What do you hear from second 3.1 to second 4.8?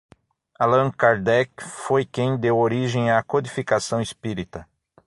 à codificação espírita